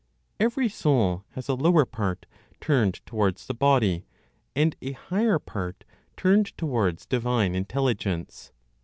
[0.39, 2.25] Every soul has a· lower part
[2.59, 4.07] turned towards the body,
[4.55, 5.83] and a higher part
[6.17, 8.51] turned towards divine Intelligence.